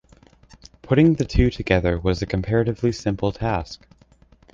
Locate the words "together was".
1.51-2.23